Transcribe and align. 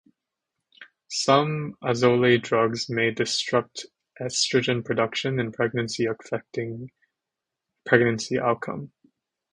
Some 1.11 1.75
azole 1.83 2.41
drugs 2.41 2.89
may 2.89 3.11
disrupt 3.11 3.85
estrogen 4.19 4.83
production 4.83 5.39
in 5.39 5.51
pregnancy, 5.51 6.05
affecting 6.07 6.89
pregnancy 7.85 8.39
outcome. 8.39 8.91